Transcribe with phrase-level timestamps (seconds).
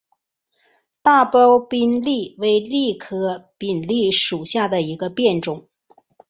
[1.03, 5.67] 大苞滨藜为藜科滨藜属下的一个变种。